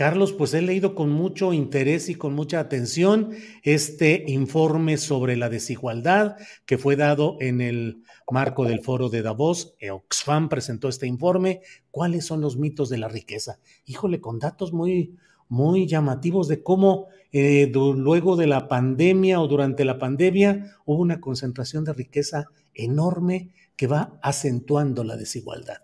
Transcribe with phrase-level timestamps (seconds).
[0.00, 5.50] Carlos, pues he leído con mucho interés y con mucha atención este informe sobre la
[5.50, 9.74] desigualdad que fue dado en el marco del foro de Davos.
[9.92, 11.60] Oxfam presentó este informe.
[11.90, 13.58] ¿Cuáles son los mitos de la riqueza?
[13.84, 15.18] Híjole, con datos muy,
[15.50, 21.20] muy llamativos de cómo eh, luego de la pandemia o durante la pandemia hubo una
[21.20, 25.82] concentración de riqueza enorme que va acentuando la desigualdad.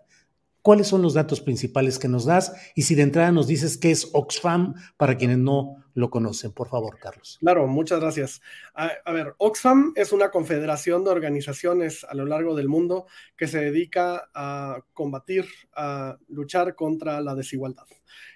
[0.67, 2.51] ¿Cuáles son los datos principales que nos das?
[2.75, 6.69] Y si de entrada nos dices qué es Oxfam para quienes no lo conocen, por
[6.69, 7.39] favor, Carlos.
[7.39, 8.39] Claro, muchas gracias.
[8.75, 13.59] A, ver, Oxfam es una confederación de organizaciones a lo largo del mundo que se
[13.59, 15.45] dedica a combatir,
[15.75, 17.87] a luchar contra la desigualdad.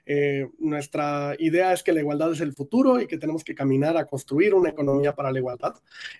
[0.08, 3.96] Eh, nuestra idea es que la igualdad es el futuro y que tenemos que caminar
[3.96, 5.76] a construir una economía para la igualdad.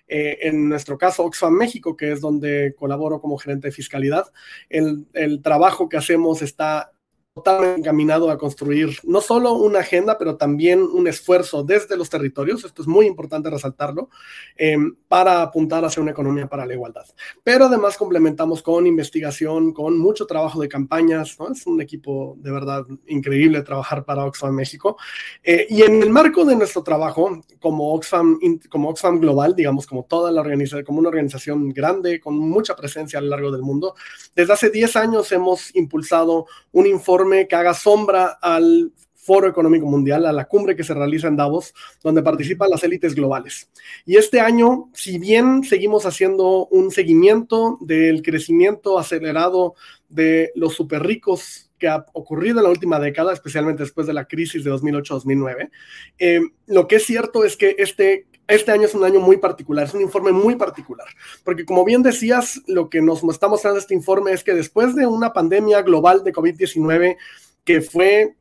[0.06, 4.26] Eh, en nuestro caso, Oxfam México, que es donde colaboro como gerente de fiscalidad,
[4.68, 6.92] el trabajo que hacemos está
[7.34, 12.64] totalmente encaminado a construir no solo una agenda, pero también un esfuerzo desde los territorios,
[12.64, 14.10] esto es muy importante resaltarlo,
[14.56, 14.76] eh,
[15.08, 17.06] para apuntar hacia una economía para la igualdad.
[17.42, 21.50] Pero además complementamos con investigación, con mucho trabajo de campañas, ¿no?
[21.50, 24.98] es un equipo de verdad increíble trabajar para Oxfam México.
[25.42, 28.38] Eh, y en el marco de nuestro trabajo, como Oxfam,
[28.68, 33.18] como Oxfam Global, digamos, como toda la organización, como una organización grande, con mucha presencia
[33.18, 33.94] a lo largo del mundo,
[34.36, 40.26] desde hace 10 años hemos impulsado un informe que haga sombra al Foro Económico Mundial,
[40.26, 41.72] a la cumbre que se realiza en Davos,
[42.02, 43.70] donde participan las élites globales.
[44.04, 49.76] Y este año, si bien seguimos haciendo un seguimiento del crecimiento acelerado
[50.08, 54.24] de los super ricos que ha ocurrido en la última década, especialmente después de la
[54.24, 55.70] crisis de 2008-2009,
[56.18, 59.86] eh, lo que es cierto es que este este año es un año muy particular,
[59.86, 61.06] es un informe muy particular,
[61.44, 65.06] porque como bien decías, lo que nos está mostrando este informe es que después de
[65.06, 67.16] una pandemia global de COVID-19
[67.64, 68.36] que fue,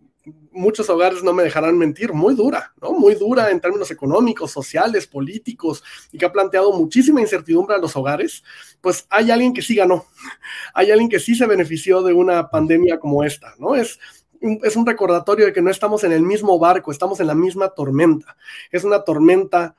[0.52, 2.92] muchos hogares no me dejarán mentir, muy dura, ¿no?
[2.92, 7.96] Muy dura en términos económicos, sociales, políticos, y que ha planteado muchísima incertidumbre a los
[7.96, 8.44] hogares,
[8.82, 10.06] pues hay alguien que sí ganó,
[10.74, 13.76] hay alguien que sí se benefició de una pandemia como esta, ¿no?
[13.76, 14.00] Es,
[14.42, 17.70] es un recordatorio de que no estamos en el mismo barco, estamos en la misma
[17.70, 18.36] tormenta.
[18.72, 19.76] Es una tormenta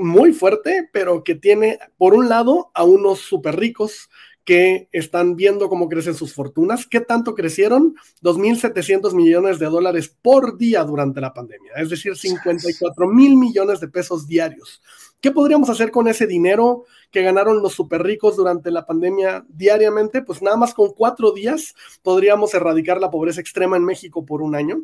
[0.00, 4.08] muy fuerte, pero que tiene, por un lado, a unos súper ricos
[4.44, 6.86] que están viendo cómo crecen sus fortunas.
[6.86, 7.94] ¿Qué tanto crecieron?
[8.22, 13.88] 2.700 millones de dólares por día durante la pandemia, es decir, 54 mil millones de
[13.88, 14.82] pesos diarios.
[15.20, 20.22] ¿Qué podríamos hacer con ese dinero que ganaron los super ricos durante la pandemia diariamente?
[20.22, 24.54] Pues nada más con cuatro días podríamos erradicar la pobreza extrema en México por un
[24.54, 24.82] año.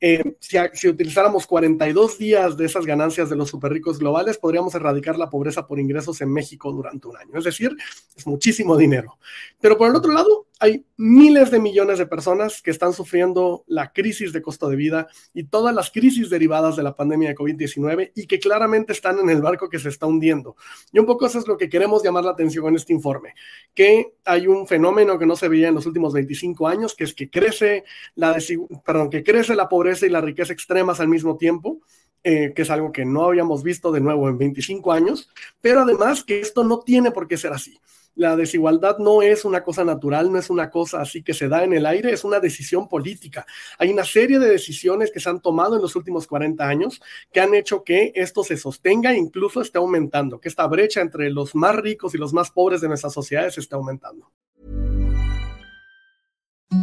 [0.00, 4.74] Eh, si, si, utilizáramos 42 días de esas ganancias de los super ricos globales, podríamos
[4.74, 7.38] erradicar la pobreza por ingresos en México durante un año.
[7.38, 7.76] Es decir,
[8.16, 9.18] es muchísimo dinero.
[9.60, 13.92] Pero por el otro lado, hay miles de millones de personas que están sufriendo la
[13.92, 18.12] crisis de costo de vida y todas las crisis derivadas de la pandemia de COVID-19
[18.14, 20.56] y que claramente están en el barco que se está hundiendo.
[20.92, 23.34] Y un poco eso es lo que queremos llamar la atención en este informe,
[23.74, 27.14] que hay un fenómeno que no se veía en los últimos 25 años, que es
[27.14, 28.36] que crece la,
[28.84, 31.80] perdón, que crece la pobreza y la riqueza extremas al mismo tiempo.
[32.28, 35.30] Eh, que es algo que no habíamos visto de nuevo en 25 años,
[35.60, 37.78] pero además que esto no tiene por qué ser así
[38.16, 41.62] la desigualdad no es una cosa natural, no es una cosa así que se da
[41.64, 43.46] en el aire, es una decisión política.
[43.78, 47.00] Hay una serie de decisiones que se han tomado en los últimos 40 años
[47.32, 51.30] que han hecho que esto se sostenga e incluso esté aumentando, que esta brecha entre
[51.30, 54.32] los más ricos y los más pobres de nuestras sociedades esté aumentando.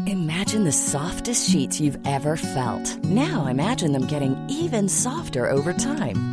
[0.06, 3.04] Imagine the softest sheets you've ever felt.
[3.04, 6.33] Now imagine them getting even softer over time.